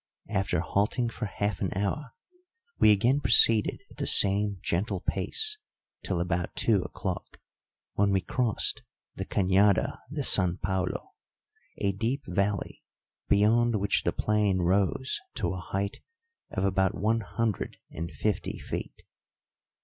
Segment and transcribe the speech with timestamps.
[0.31, 2.15] After halting for half an hour,
[2.79, 5.59] we again proceeded at the same gentle pace
[6.03, 7.39] till about two o'clock,
[7.93, 8.81] when we crossed
[9.13, 11.13] the Cañada de San Paulo,
[11.77, 12.81] a deep valley
[13.29, 15.99] beyond which the plain rose to a height
[16.49, 19.03] of about one hundred and fifty feet.